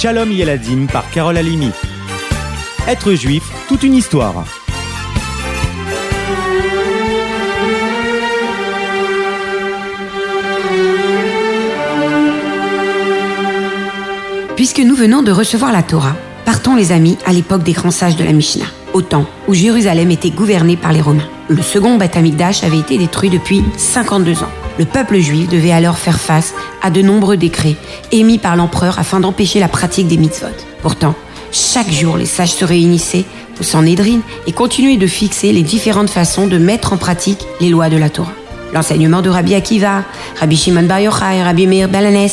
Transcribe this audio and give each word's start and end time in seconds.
Shalom 0.00 0.32
Yeladim 0.32 0.86
par 0.86 1.10
Carole 1.10 1.36
Alimi. 1.36 1.68
Être 2.88 3.12
juif, 3.12 3.42
toute 3.68 3.82
une 3.82 3.92
histoire. 3.92 4.46
Puisque 14.56 14.78
nous 14.78 14.94
venons 14.94 15.22
de 15.22 15.32
recevoir 15.32 15.70
la 15.70 15.82
Torah, 15.82 16.16
partons 16.46 16.76
les 16.76 16.92
amis 16.92 17.18
à 17.26 17.34
l'époque 17.34 17.62
des 17.62 17.72
grands 17.72 17.90
sages 17.90 18.16
de 18.16 18.24
la 18.24 18.32
Mishnah, 18.32 18.64
au 18.94 19.02
temps 19.02 19.26
où 19.48 19.52
Jérusalem 19.52 20.10
était 20.10 20.30
gouvernée 20.30 20.78
par 20.78 20.94
les 20.94 21.02
Romains. 21.02 21.28
Le 21.50 21.62
second 21.62 21.96
Beth 21.96 22.16
Amikdash 22.16 22.62
avait 22.62 22.78
été 22.78 22.96
détruit 22.96 23.28
depuis 23.28 23.64
52 23.76 24.44
ans. 24.44 24.50
Le 24.78 24.84
peuple 24.84 25.18
juif 25.18 25.48
devait 25.48 25.72
alors 25.72 25.98
faire 25.98 26.20
face 26.20 26.54
à 26.80 26.92
de 26.92 27.02
nombreux 27.02 27.36
décrets 27.36 27.74
émis 28.12 28.38
par 28.38 28.54
l'empereur 28.54 29.00
afin 29.00 29.18
d'empêcher 29.18 29.58
la 29.58 29.66
pratique 29.66 30.06
des 30.06 30.16
mitzvot. 30.16 30.46
Pourtant, 30.80 31.16
chaque 31.50 31.90
jour, 31.90 32.16
les 32.16 32.26
sages 32.26 32.52
se 32.52 32.64
réunissaient 32.64 33.24
au 33.58 33.64
Sanhedrin 33.64 34.20
et 34.46 34.52
continuaient 34.52 34.96
de 34.96 35.08
fixer 35.08 35.52
les 35.52 35.64
différentes 35.64 36.08
façons 36.08 36.46
de 36.46 36.56
mettre 36.56 36.92
en 36.92 36.98
pratique 36.98 37.44
les 37.60 37.68
lois 37.68 37.88
de 37.88 37.96
la 37.96 38.10
Torah. 38.10 38.32
L'enseignement 38.72 39.20
de 39.20 39.28
Rabbi 39.28 39.56
Akiva, 39.56 40.04
Rabbi 40.38 40.56
Shimon 40.56 40.84
Bar 40.84 41.00
Yochai, 41.00 41.42
Rabbi 41.42 41.66
Meir 41.66 41.88
Balanes 41.88 42.28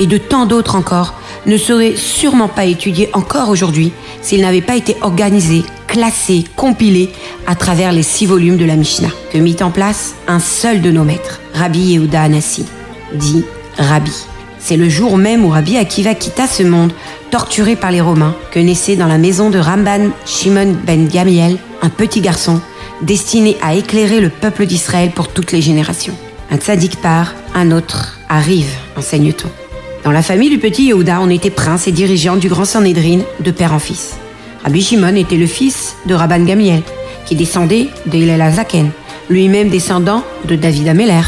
et 0.00 0.06
de 0.06 0.18
tant 0.18 0.46
d'autres 0.46 0.74
encore 0.74 1.14
ne 1.46 1.56
serait 1.56 1.94
sûrement 1.94 2.48
pas 2.48 2.64
étudié 2.64 3.08
encore 3.12 3.50
aujourd'hui 3.50 3.92
s'il 4.20 4.40
n'avait 4.40 4.62
pas 4.62 4.74
été 4.74 4.96
organisé, 5.00 5.62
classé, 5.88 6.44
compilé 6.54 7.10
à 7.46 7.56
travers 7.56 7.92
les 7.92 8.04
six 8.04 8.26
volumes 8.26 8.56
de 8.56 8.64
la 8.64 8.76
Mishnah, 8.76 9.10
que 9.32 9.38
mit 9.38 9.56
en 9.60 9.70
place 9.70 10.14
un 10.28 10.38
seul 10.38 10.80
de 10.80 10.92
nos 10.92 11.02
maîtres, 11.02 11.40
Rabbi 11.54 11.80
Yehuda 11.80 12.22
Anassi, 12.22 12.64
dit 13.14 13.44
Rabbi. 13.76 14.12
C'est 14.60 14.76
le 14.76 14.88
jour 14.88 15.16
même 15.16 15.44
où 15.44 15.48
Rabbi 15.48 15.76
Akiva 15.76 16.14
quitta 16.14 16.46
ce 16.46 16.62
monde, 16.62 16.92
torturé 17.30 17.74
par 17.74 17.90
les 17.90 18.00
Romains, 18.00 18.36
que 18.52 18.60
naissait 18.60 18.96
dans 18.96 19.06
la 19.06 19.18
maison 19.18 19.50
de 19.50 19.58
Ramban 19.58 20.10
Shimon 20.26 20.76
ben 20.86 21.08
Gamiel 21.08 21.56
un 21.82 21.88
petit 21.88 22.20
garçon 22.20 22.60
destiné 23.02 23.56
à 23.62 23.74
éclairer 23.74 24.20
le 24.20 24.28
peuple 24.28 24.66
d'Israël 24.66 25.10
pour 25.14 25.28
toutes 25.28 25.52
les 25.52 25.62
générations. 25.62 26.14
Un 26.50 26.56
tzaddik 26.56 26.96
part, 27.00 27.34
un 27.54 27.70
autre 27.70 28.18
arrive, 28.28 28.70
enseigne-t-on. 28.96 29.48
Dans 30.04 30.10
la 30.10 30.22
famille 30.22 30.50
du 30.50 30.58
petit 30.58 30.84
Yehuda, 30.84 31.18
on 31.20 31.30
était 31.30 31.50
prince 31.50 31.86
et 31.86 31.92
dirigeant 31.92 32.36
du 32.36 32.48
grand 32.48 32.64
Sanhédrin 32.64 33.20
de 33.40 33.50
père 33.50 33.72
en 33.72 33.78
fils. 33.78 34.16
Rabbi 34.64 34.82
Shimon 34.82 35.14
était 35.16 35.36
le 35.36 35.46
fils 35.46 35.96
de 36.06 36.14
Rabban 36.14 36.44
Gamiel, 36.44 36.82
qui 37.26 37.36
descendait 37.36 37.88
d'Hillel 38.06 38.40
Azaken, 38.40 38.90
lui-même 39.30 39.68
descendant 39.68 40.24
de 40.46 40.56
David 40.56 40.88
Ameller. 40.88 41.22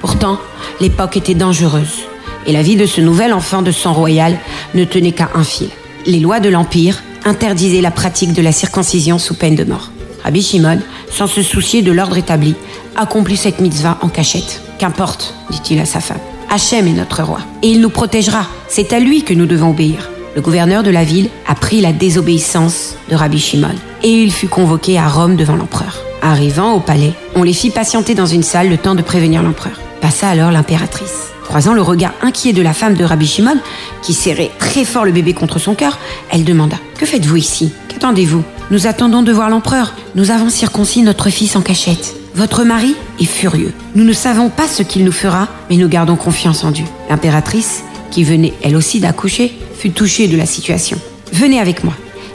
Pourtant, 0.00 0.38
l'époque 0.80 1.16
était 1.16 1.34
dangereuse, 1.34 2.02
et 2.46 2.52
la 2.52 2.62
vie 2.62 2.76
de 2.76 2.86
ce 2.86 3.00
nouvel 3.00 3.32
enfant 3.32 3.62
de 3.62 3.72
sang 3.72 3.92
royal 3.92 4.38
ne 4.74 4.84
tenait 4.84 5.12
qu'à 5.12 5.30
un 5.34 5.44
fil. 5.44 5.68
Les 6.06 6.20
lois 6.20 6.40
de 6.40 6.50
l'Empire 6.50 7.02
interdisaient 7.24 7.80
la 7.80 7.90
pratique 7.90 8.34
de 8.34 8.42
la 8.42 8.52
circoncision 8.52 9.18
sous 9.18 9.34
peine 9.34 9.56
de 9.56 9.64
mort. 9.64 9.90
Rabbi 10.22 10.42
Shimon, 10.42 10.80
sans 11.10 11.26
se 11.26 11.42
soucier 11.42 11.82
de 11.82 11.92
l'ordre 11.92 12.18
établi, 12.18 12.54
accomplit 12.96 13.36
cette 13.36 13.60
mitzvah 13.60 13.98
en 14.02 14.08
cachette. 14.08 14.60
Qu'importe, 14.78 15.34
dit-il 15.50 15.80
à 15.80 15.86
sa 15.86 16.00
femme. 16.00 16.18
Hachem 16.50 16.86
est 16.86 16.92
notre 16.92 17.22
roi, 17.22 17.40
et 17.62 17.68
il 17.68 17.80
nous 17.80 17.90
protégera. 17.90 18.46
C'est 18.68 18.92
à 18.92 19.00
lui 19.00 19.22
que 19.22 19.34
nous 19.34 19.46
devons 19.46 19.70
obéir. 19.70 20.10
Le 20.34 20.40
gouverneur 20.40 20.82
de 20.82 20.90
la 20.90 21.04
ville 21.04 21.30
a 21.46 21.54
pris 21.54 21.80
la 21.80 21.92
désobéissance 21.92 22.96
de 23.08 23.14
Rabbi 23.14 23.38
Shimon, 23.38 23.74
et 24.02 24.10
il 24.10 24.32
fut 24.32 24.48
convoqué 24.48 24.98
à 24.98 25.06
Rome 25.06 25.36
devant 25.36 25.54
l'empereur. 25.54 26.02
Arrivant 26.22 26.72
au 26.72 26.80
palais, 26.80 27.12
on 27.36 27.44
les 27.44 27.52
fit 27.52 27.70
patienter 27.70 28.14
dans 28.14 28.26
une 28.26 28.42
salle 28.42 28.68
le 28.68 28.76
temps 28.76 28.96
de 28.96 29.02
prévenir 29.02 29.42
l'empereur. 29.42 29.78
Passa 30.00 30.28
alors 30.28 30.50
l'impératrice. 30.50 31.30
Croisant 31.44 31.72
le 31.72 31.82
regard 31.82 32.14
inquiet 32.20 32.52
de 32.52 32.62
la 32.62 32.72
femme 32.72 32.94
de 32.94 33.04
Rabbi 33.04 33.26
Shimon, 33.26 33.58
qui 34.02 34.12
serrait 34.12 34.50
très 34.58 34.84
fort 34.84 35.04
le 35.04 35.12
bébé 35.12 35.34
contre 35.34 35.60
son 35.60 35.74
cœur, 35.74 35.98
elle 36.30 36.44
demanda 36.44 36.76
Que 36.98 37.06
faites-vous 37.06 37.36
ici? 37.36 37.72
Qu'attendez-vous? 37.88 38.42
Nous 38.72 38.88
attendons 38.88 39.22
de 39.22 39.30
voir 39.30 39.50
l'empereur. 39.50 39.94
Nous 40.16 40.32
avons 40.32 40.50
circoncis 40.50 41.02
notre 41.02 41.30
fils 41.30 41.54
en 41.54 41.60
cachette. 41.60 42.16
Votre 42.34 42.64
mari 42.64 42.96
est 43.20 43.24
furieux. 43.24 43.72
Nous 43.94 44.02
ne 44.02 44.12
savons 44.12 44.48
pas 44.48 44.66
ce 44.66 44.82
qu'il 44.82 45.04
nous 45.04 45.12
fera, 45.12 45.46
mais 45.70 45.76
nous 45.76 45.88
gardons 45.88 46.16
confiance 46.16 46.64
en 46.64 46.72
Dieu. 46.72 46.86
L'impératrice, 47.08 47.84
qui 48.14 48.22
venait 48.22 48.54
elle 48.62 48.76
aussi 48.76 49.00
d'accoucher, 49.00 49.52
fut 49.76 49.90
touchée 49.90 50.28
de 50.28 50.36
la 50.36 50.46
situation. 50.46 50.96
Venez 51.32 51.58
avec 51.58 51.82
moi. 51.82 51.94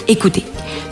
Écoutez, 0.09 0.43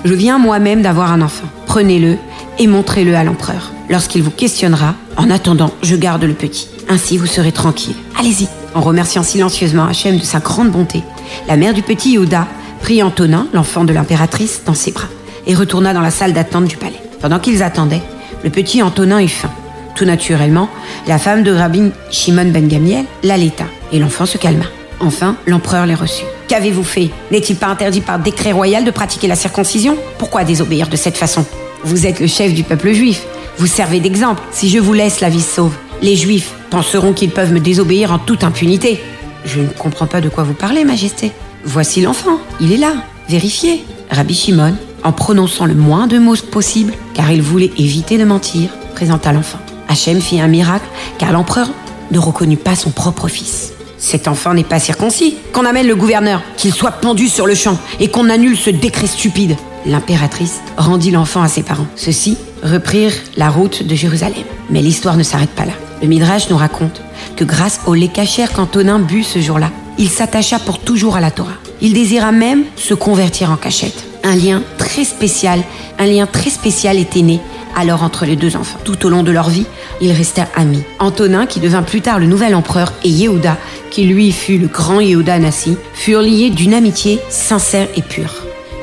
je 0.06 0.14
viens 0.14 0.38
moi-même 0.38 0.82
d'avoir 0.82 1.12
un 1.12 1.22
enfant. 1.22 1.48
Prenez-le 1.66 2.16
et 2.58 2.68
montrez-le 2.68 3.14
à 3.14 3.26
l'empereur. 3.26 3.74
Lorsqu'il 3.90 4.24
vous 4.24 4.32
questionnera, 4.32 4.96
en 5.18 5.30
attendant, 5.30 5.72
je 5.84 5.98
garde 5.98 6.24
le 6.24 6.34
petit. 6.34 6.70
Ainsi, 6.88 7.18
vous 7.18 7.26
serez 7.26 7.52
tranquille. 7.52 7.96
Allez-y. 8.18 8.48
En 8.76 8.80
remerciant 8.80 9.24
silencieusement 9.24 9.86
Hachem 9.86 10.18
de 10.18 10.24
sa 10.24 10.40
grande 10.40 10.72
bonté, 10.72 11.04
la 11.50 11.58
mère 11.58 11.74
du 11.74 11.82
petit 11.82 12.12
Yehuda 12.12 12.48
prit 12.80 13.04
Antonin, 13.04 13.48
l'enfant 13.54 13.84
de 13.84 13.92
l'impératrice, 13.92 14.62
dans 14.66 14.74
ses 14.74 14.94
bras 14.94 15.10
et 15.48 15.54
retourna 15.54 15.94
dans 15.94 16.02
la 16.02 16.12
salle 16.12 16.32
d'attente 16.32 16.66
du 16.66 16.78
palais. 16.78 17.02
Pendant 17.20 17.40
qu'ils 17.40 17.62
attendaient, 17.62 18.04
le 18.44 18.50
petit 18.50 18.82
Antonin 18.82 19.20
eut 19.22 19.28
faim. 19.28 19.52
Tout 19.96 20.06
naturellement, 20.06 20.70
la 21.08 21.18
femme 21.18 21.44
de 21.44 21.52
Rabbi 21.52 21.92
Shimon 22.10 22.52
ben 22.52 22.68
Gamiel 22.68 23.06
l'allaita 23.24 23.66
et 23.92 24.00
l'enfant 24.00 24.26
se 24.26 24.38
calma. 24.38 24.66
Enfin, 25.00 25.38
l'empereur 25.46 25.86
les 25.86 25.96
reçut. 25.96 26.26
Qu'avez-vous 26.48 26.84
fait 26.84 27.10
N'est-il 27.32 27.56
pas 27.56 27.68
interdit 27.68 28.02
par 28.02 28.20
décret 28.20 28.52
royal 28.52 28.84
de 28.84 28.92
pratiquer 28.92 29.28
la 29.28 29.36
circoncision 29.36 29.98
Pourquoi 30.18 30.44
désobéir 30.44 30.88
de 30.88 30.96
cette 30.96 31.18
façon 31.18 31.46
Vous 31.84 32.06
êtes 32.06 32.20
le 32.20 32.28
chef 32.28 32.54
du 32.54 32.64
peuple 32.64 32.94
juif. 32.94 33.26
Vous 33.58 33.68
servez 33.68 34.00
d'exemple. 34.00 34.42
Si 34.52 34.70
je 34.70 34.80
vous 34.80 34.94
laisse 34.94 35.20
la 35.20 35.30
vie 35.30 35.42
sauve, 35.42 35.76
les 36.02 36.16
juifs 36.16 36.54
penseront 36.70 37.14
qu'ils 37.14 37.32
peuvent 37.32 37.54
me 37.54 37.60
désobéir 37.60 38.12
en 38.12 38.20
toute 38.20 38.44
impunité. 38.44 39.00
Je 39.46 39.60
ne 39.60 39.68
comprends 39.68 40.08
pas 40.08 40.22
de 40.22 40.30
quoi 40.30 40.44
vous 40.44 40.54
parlez, 40.54 40.84
Majesté. 40.84 41.32
Voici 41.64 42.02
l'enfant. 42.02 42.40
Il 42.60 42.72
est 42.72 42.78
là. 42.78 42.94
Vérifiez. 43.30 43.84
Rabbi 44.10 44.34
Shimon, 44.34 44.76
en 45.04 45.12
prononçant 45.12 45.66
le 45.66 45.74
moins 45.74 46.08
de 46.08 46.18
mots 46.18 46.36
possible, 46.52 46.94
car 47.14 47.32
il 47.32 47.42
voulait 47.42 47.72
éviter 47.78 48.18
de 48.18 48.24
mentir, 48.24 48.70
présenta 48.96 49.34
l'enfant. 49.34 49.60
Hachem 49.90 50.22
fit 50.22 50.40
un 50.40 50.48
miracle, 50.48 50.88
car 51.18 51.32
l'empereur 51.32 51.70
ne 52.12 52.20
reconnut 52.20 52.58
pas 52.58 52.76
son 52.76 52.90
propre 52.90 53.28
fils. 53.28 53.74
Cet 53.98 54.28
enfant 54.28 54.54
n'est 54.54 54.64
pas 54.64 54.80
circoncis. 54.80 55.38
Qu'on 55.54 55.66
amène 55.66 55.88
le 55.88 55.96
gouverneur, 55.96 56.42
qu'il 56.56 56.74
soit 56.74 56.92
pendu 56.92 57.28
sur 57.28 57.48
le 57.48 57.56
champ 57.56 57.78
et 58.00 58.10
qu'on 58.10 58.30
annule 58.30 58.58
ce 58.58 58.70
décret 58.70 59.08
stupide. 59.08 59.56
L'impératrice 59.86 60.60
rendit 60.78 61.12
l'enfant 61.12 61.42
à 61.42 61.48
ses 61.48 61.64
parents. 61.64 61.88
Ceux-ci 61.96 62.38
reprirent 62.64 63.16
la 63.38 63.50
route 63.50 63.84
de 63.84 63.96
Jérusalem. 63.96 64.44
Mais 64.70 64.82
l'histoire 64.82 65.18
ne 65.18 65.24
s'arrête 65.24 65.52
pas 65.52 65.66
là. 65.66 65.74
Le 66.02 66.08
Midrash 66.08 66.50
nous 66.50 66.58
raconte 66.58 67.02
que 67.36 67.44
grâce 67.44 67.82
au 67.88 67.94
lait 67.94 68.10
cachère 68.10 68.54
qu'Antonin 68.54 69.00
but 69.00 69.24
ce 69.24 69.40
jour-là, 69.40 69.72
il 69.98 70.10
s'attacha 70.10 70.60
pour 70.60 70.80
toujours 70.80 71.16
à 71.16 71.22
la 71.22 71.32
Torah. 71.32 71.58
Il 71.82 71.94
désira 71.94 72.32
même 72.32 72.64
se 72.76 72.94
convertir 72.94 73.52
en 73.52 73.56
cachette. 73.56 74.06
Un 74.24 74.36
lien 74.36 74.62
très 74.78 75.06
spécial, 75.06 75.62
un 75.98 76.06
lien 76.06 76.26
très 76.26 76.50
spécial 76.50 76.98
était 76.98 77.22
né 77.22 77.40
alors 77.78 78.04
entre 78.04 78.26
les 78.26 78.36
deux 78.36 78.58
enfants. 78.58 78.80
Tout 78.84 79.06
au 79.06 79.10
long 79.10 79.24
de 79.24 79.32
leur 79.32 79.50
vie, 79.50 79.68
ils 80.02 80.12
restèrent 80.12 80.50
amis. 80.56 80.84
Antonin, 81.00 81.46
qui 81.46 81.60
devint 81.60 81.84
plus 81.84 82.02
tard 82.02 82.20
le 82.20 82.26
nouvel 82.26 82.56
empereur, 82.56 82.92
et 83.04 83.10
Yehuda, 83.10 83.56
qui 83.92 84.04
lui 84.04 84.32
fut 84.32 84.58
le 84.58 84.68
grand 84.68 85.00
Yehuda 85.00 85.40
Nassi, 85.40 85.78
furent 85.94 86.24
liés 86.24 86.50
d'une 86.50 86.74
amitié 86.74 87.20
sincère 87.30 87.88
et 87.96 88.02
pure. 88.02 88.34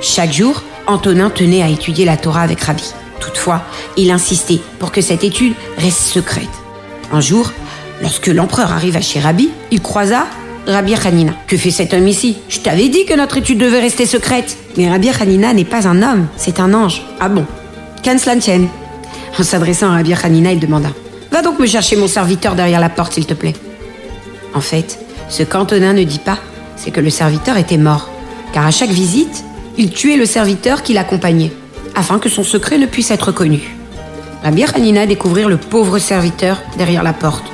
Chaque 0.00 0.32
jour, 0.32 0.62
Antonin 0.86 1.28
tenait 1.28 1.62
à 1.62 1.68
étudier 1.68 2.04
la 2.04 2.16
Torah 2.16 2.42
avec 2.42 2.60
Rabbi. 2.60 2.84
Toutefois, 3.18 3.62
il 3.96 4.10
insistait 4.10 4.60
pour 4.78 4.92
que 4.92 5.00
cette 5.00 5.24
étude 5.24 5.54
reste 5.76 6.02
secrète. 6.02 6.44
Un 7.12 7.20
jour, 7.20 7.50
lorsque 8.00 8.28
l'empereur 8.28 8.72
arriva 8.72 9.00
chez 9.00 9.18
Rabbi, 9.18 9.50
il 9.70 9.80
croisa 9.80 10.26
Rabbi 10.66 10.94
Hanina. 10.94 11.32
Que 11.46 11.56
fait 11.56 11.70
cet 11.70 11.94
homme 11.94 12.06
ici? 12.06 12.36
Je 12.48 12.60
t'avais 12.60 12.88
dit 12.88 13.06
que 13.06 13.14
notre 13.14 13.38
étude 13.38 13.58
devait 13.58 13.80
rester 13.80 14.06
secrète. 14.06 14.56
Mais 14.76 14.88
Rabbi 14.88 15.08
Hanina 15.08 15.52
n'est 15.52 15.64
pas 15.64 15.88
un 15.88 16.02
homme, 16.02 16.26
c'est 16.36 16.60
un 16.60 16.72
ange. 16.74 17.02
Ah 17.18 17.28
bon? 17.28 17.44
Qu'un 18.02 18.18
cela 18.18 18.36
tienne? 18.36 18.68
En 19.38 19.42
s'adressant 19.42 19.90
à 19.90 19.96
Rabbi 19.96 20.14
Hanina, 20.14 20.52
il 20.52 20.60
demanda 20.60 20.90
Va 21.32 21.42
donc 21.42 21.58
me 21.58 21.66
chercher 21.66 21.96
mon 21.96 22.06
serviteur 22.06 22.54
derrière 22.54 22.80
la 22.80 22.88
porte, 22.88 23.14
s'il 23.14 23.26
te 23.26 23.34
plaît. 23.34 23.54
En 24.54 24.60
fait, 24.60 24.98
ce 25.28 25.42
qu'Antonin 25.42 25.92
ne 25.92 26.04
dit 26.04 26.20
pas, 26.20 26.38
c'est 26.76 26.92
que 26.92 27.00
le 27.00 27.10
serviteur 27.10 27.56
était 27.56 27.76
mort. 27.76 28.08
Car 28.52 28.64
à 28.64 28.70
chaque 28.70 28.90
visite, 28.90 29.44
il 29.76 29.90
tuait 29.90 30.16
le 30.16 30.26
serviteur 30.26 30.84
qui 30.84 30.92
l'accompagnait, 30.92 31.52
afin 31.96 32.20
que 32.20 32.28
son 32.28 32.44
secret 32.44 32.78
ne 32.78 32.86
puisse 32.86 33.10
être 33.10 33.32
connu. 33.32 33.74
Rabbi 34.44 34.62
Hanina 34.62 35.06
découvrit 35.06 35.44
le 35.44 35.56
pauvre 35.56 35.98
serviteur 35.98 36.62
derrière 36.78 37.02
la 37.02 37.12
porte. 37.12 37.46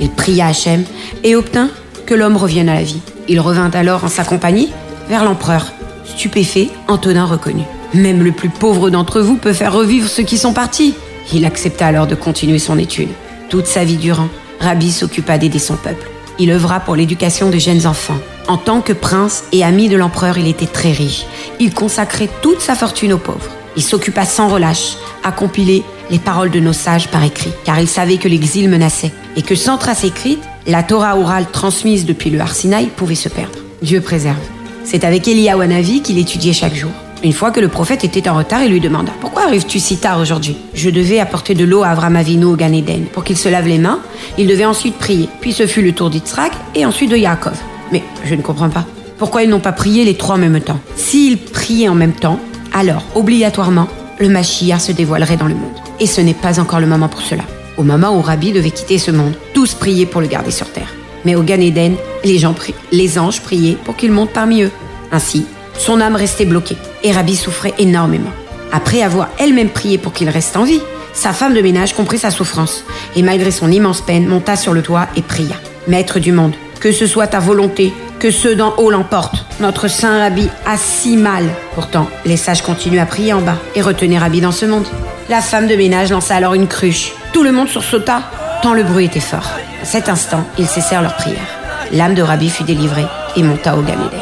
Il 0.00 0.10
pria 0.10 0.46
Hachem 0.46 0.84
et 1.24 1.36
obtint 1.36 1.68
que 2.06 2.14
l'homme 2.14 2.36
revienne 2.36 2.70
à 2.70 2.74
la 2.74 2.82
vie. 2.82 3.00
Il 3.28 3.40
revint 3.40 3.70
alors 3.74 4.04
en 4.04 4.08
sa 4.08 4.24
compagnie 4.24 4.70
vers 5.10 5.24
l'empereur. 5.24 5.72
Stupéfait, 6.06 6.70
Antonin 6.86 7.26
reconnut. 7.26 7.64
Même 7.92 8.22
le 8.22 8.32
plus 8.32 8.48
pauvre 8.48 8.88
d'entre 8.88 9.20
vous 9.20 9.36
peut 9.36 9.52
faire 9.52 9.74
revivre 9.74 10.08
ceux 10.08 10.22
qui 10.22 10.38
sont 10.38 10.54
partis. 10.54 10.94
Il 11.32 11.44
accepta 11.44 11.86
alors 11.86 12.06
de 12.06 12.14
continuer 12.14 12.58
son 12.58 12.78
étude. 12.78 13.10
Toute 13.48 13.66
sa 13.66 13.84
vie 13.84 13.96
durant, 13.96 14.28
Rabbi 14.60 14.90
s'occupa 14.90 15.38
d'aider 15.38 15.58
son 15.58 15.76
peuple. 15.76 16.08
Il 16.38 16.50
œuvra 16.50 16.80
pour 16.80 16.96
l'éducation 16.96 17.50
des 17.50 17.60
jeunes 17.60 17.86
enfants. 17.86 18.18
En 18.46 18.56
tant 18.56 18.80
que 18.80 18.92
prince 18.92 19.44
et 19.52 19.64
ami 19.64 19.88
de 19.88 19.96
l'empereur, 19.96 20.38
il 20.38 20.46
était 20.46 20.66
très 20.66 20.92
riche. 20.92 21.26
Il 21.60 21.74
consacrait 21.74 22.30
toute 22.42 22.60
sa 22.60 22.74
fortune 22.74 23.12
aux 23.12 23.18
pauvres. 23.18 23.50
Il 23.76 23.82
s'occupa 23.82 24.24
sans 24.24 24.48
relâche 24.48 24.96
à 25.22 25.32
compiler 25.32 25.82
les 26.10 26.18
paroles 26.18 26.50
de 26.50 26.60
nos 26.60 26.72
sages 26.72 27.08
par 27.08 27.22
écrit, 27.22 27.52
car 27.64 27.78
il 27.78 27.88
savait 27.88 28.16
que 28.16 28.28
l'exil 28.28 28.68
menaçait 28.68 29.12
et 29.36 29.42
que 29.42 29.54
sans 29.54 29.76
trace 29.76 30.04
écrite, 30.04 30.42
la 30.66 30.82
Torah 30.82 31.18
orale 31.18 31.46
transmise 31.50 32.06
depuis 32.06 32.30
le 32.30 32.40
Har 32.40 32.54
Sinaï 32.54 32.86
pouvait 32.86 33.14
se 33.14 33.28
perdre. 33.28 33.58
Dieu 33.82 34.00
préserve. 34.00 34.36
C'est 34.84 35.04
avec 35.04 35.28
Eliyahu 35.28 35.62
Hanavi 35.62 36.02
qu'il 36.02 36.18
étudiait 36.18 36.52
chaque 36.52 36.74
jour. 36.74 36.90
Une 37.24 37.32
fois 37.32 37.50
que 37.50 37.58
le 37.58 37.66
prophète 37.66 38.04
était 38.04 38.28
en 38.28 38.36
retard, 38.36 38.62
il 38.62 38.70
lui 38.70 38.80
demanda 38.80 39.10
Pourquoi 39.20 39.42
arrives-tu 39.42 39.80
si 39.80 39.96
tard 39.96 40.20
aujourd'hui? 40.20 40.56
Je 40.72 40.88
devais 40.88 41.18
apporter 41.18 41.54
de 41.54 41.64
l'eau 41.64 41.82
à 41.82 41.88
Avram 41.88 42.14
Avinu 42.14 42.44
au 42.44 42.54
Gan 42.54 42.72
Eden 42.72 43.06
pour 43.06 43.24
qu'il 43.24 43.36
se 43.36 43.48
lave 43.48 43.66
les 43.66 43.78
mains. 43.78 43.98
Il 44.38 44.46
devait 44.46 44.64
ensuite 44.64 44.96
prier. 44.96 45.28
Puis 45.40 45.52
ce 45.52 45.66
fut 45.66 45.82
le 45.82 45.92
tour 45.92 46.10
d'Yitzhak 46.10 46.52
et 46.76 46.86
ensuite 46.86 47.10
de 47.10 47.16
Yaakov. 47.16 47.58
Mais 47.90 48.04
je 48.24 48.36
ne 48.36 48.42
comprends 48.42 48.68
pas. 48.68 48.84
Pourquoi 49.18 49.42
ils 49.42 49.50
n'ont 49.50 49.58
pas 49.58 49.72
prié 49.72 50.04
les 50.04 50.14
trois 50.14 50.36
en 50.36 50.38
même 50.38 50.60
temps? 50.60 50.78
S'ils 50.94 51.38
priaient 51.38 51.88
en 51.88 51.96
même 51.96 52.12
temps, 52.12 52.38
alors 52.72 53.02
obligatoirement, 53.16 53.88
le 54.20 54.28
Mashiach 54.28 54.80
se 54.80 54.92
dévoilerait 54.92 55.36
dans 55.36 55.48
le 55.48 55.54
monde. 55.54 55.74
Et 55.98 56.06
ce 56.06 56.20
n'est 56.20 56.34
pas 56.34 56.60
encore 56.60 56.78
le 56.78 56.86
moment 56.86 57.08
pour 57.08 57.22
cela. 57.22 57.42
Au 57.76 57.82
moment 57.82 58.16
où 58.16 58.22
Rabbi 58.22 58.52
devait 58.52 58.70
quitter 58.70 58.98
ce 58.98 59.10
monde, 59.10 59.34
tous 59.54 59.74
priaient 59.74 60.06
pour 60.06 60.20
le 60.20 60.28
garder 60.28 60.52
sur 60.52 60.70
terre. 60.70 60.94
Mais 61.24 61.34
au 61.34 61.42
Gan 61.42 61.60
Eden, 61.60 61.96
les, 62.22 62.38
gens 62.38 62.54
les 62.92 63.18
anges 63.18 63.40
priaient 63.40 63.76
pour 63.84 63.96
qu'il 63.96 64.12
monte 64.12 64.30
parmi 64.30 64.62
eux. 64.62 64.70
Ainsi, 65.10 65.46
son 65.76 66.00
âme 66.00 66.14
restait 66.14 66.44
bloquée 66.44 66.76
et 67.02 67.12
Rabbi 67.12 67.36
souffrait 67.36 67.74
énormément. 67.78 68.30
Après 68.72 69.02
avoir 69.02 69.28
elle-même 69.38 69.70
prié 69.70 69.98
pour 69.98 70.12
qu'il 70.12 70.28
reste 70.28 70.56
en 70.56 70.64
vie, 70.64 70.80
sa 71.12 71.32
femme 71.32 71.54
de 71.54 71.60
ménage 71.60 71.94
comprit 71.94 72.18
sa 72.18 72.30
souffrance 72.30 72.84
et 73.16 73.22
malgré 73.22 73.50
son 73.50 73.72
immense 73.72 74.00
peine 74.00 74.26
monta 74.26 74.56
sur 74.56 74.72
le 74.72 74.82
toit 74.82 75.08
et 75.16 75.22
pria. 75.22 75.56
Maître 75.86 76.18
du 76.18 76.32
monde, 76.32 76.54
que 76.80 76.92
ce 76.92 77.06
soit 77.06 77.26
ta 77.26 77.40
volonté, 77.40 77.92
que 78.18 78.30
ceux 78.30 78.54
d'en 78.54 78.74
haut 78.76 78.90
l'emportent. 78.90 79.46
Notre 79.60 79.88
saint 79.88 80.18
Rabbi 80.18 80.48
a 80.66 80.76
si 80.76 81.16
mal. 81.16 81.44
Pourtant, 81.74 82.08
les 82.24 82.36
sages 82.36 82.62
continuent 82.62 83.00
à 83.00 83.06
prier 83.06 83.32
en 83.32 83.40
bas 83.40 83.58
et 83.74 83.82
retenaient 83.82 84.18
Rabbi 84.18 84.40
dans 84.40 84.52
ce 84.52 84.66
monde. 84.66 84.86
La 85.28 85.40
femme 85.40 85.66
de 85.66 85.76
ménage 85.76 86.10
lança 86.10 86.36
alors 86.36 86.54
une 86.54 86.68
cruche. 86.68 87.12
Tout 87.32 87.42
le 87.42 87.52
monde 87.52 87.68
sursauta, 87.68 88.22
tant 88.62 88.74
le 88.74 88.82
bruit 88.82 89.06
était 89.06 89.20
fort. 89.20 89.50
À 89.82 89.84
cet 89.84 90.08
instant, 90.08 90.44
ils 90.58 90.66
cessèrent 90.66 91.02
leur 91.02 91.16
prière. 91.16 91.58
L'âme 91.92 92.14
de 92.14 92.22
Rabbi 92.22 92.50
fut 92.50 92.64
délivrée 92.64 93.06
et 93.36 93.42
monta 93.42 93.76
au 93.76 93.82
Ganédé. 93.82 94.16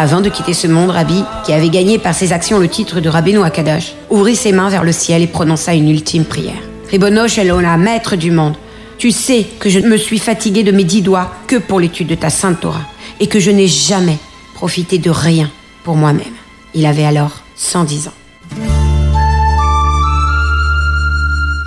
Avant 0.00 0.20
de 0.20 0.28
quitter 0.28 0.54
ce 0.54 0.68
monde, 0.68 0.90
Rabbi, 0.90 1.24
qui 1.44 1.52
avait 1.52 1.70
gagné 1.70 1.98
par 1.98 2.14
ses 2.14 2.32
actions 2.32 2.60
le 2.60 2.68
titre 2.68 3.00
de 3.00 3.08
Rabbeinu 3.08 3.42
Akadash, 3.42 3.96
ouvrit 4.10 4.36
ses 4.36 4.52
mains 4.52 4.68
vers 4.68 4.84
le 4.84 4.92
ciel 4.92 5.22
et 5.22 5.26
prononça 5.26 5.74
une 5.74 5.90
ultime 5.90 6.24
prière. 6.24 6.62
Ribono 6.88 7.26
Shelona, 7.26 7.76
maître 7.76 8.14
du 8.14 8.30
monde, 8.30 8.54
tu 8.96 9.10
sais 9.10 9.44
que 9.58 9.68
je 9.68 9.80
me 9.80 9.96
suis 9.96 10.20
fatigué 10.20 10.62
de 10.62 10.70
mes 10.70 10.84
dix 10.84 11.02
doigts 11.02 11.32
que 11.48 11.56
pour 11.56 11.80
l'étude 11.80 12.06
de 12.06 12.14
ta 12.14 12.30
sainte 12.30 12.60
Torah 12.60 12.84
et 13.18 13.26
que 13.26 13.40
je 13.40 13.50
n'ai 13.50 13.66
jamais 13.66 14.18
profité 14.54 14.98
de 14.98 15.10
rien 15.10 15.50
pour 15.82 15.96
moi-même. 15.96 16.26
Il 16.74 16.86
avait 16.86 17.04
alors 17.04 17.32
110 17.56 18.06
ans. 18.06 18.12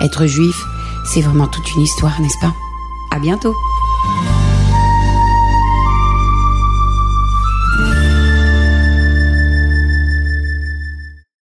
Être 0.02 0.24
juif, 0.24 0.56
c'est 1.04 1.20
vraiment 1.20 1.48
toute 1.48 1.70
une 1.74 1.82
histoire, 1.82 2.18
n'est-ce 2.18 2.40
pas? 2.40 2.54
À 3.14 3.18
bientôt 3.18 3.54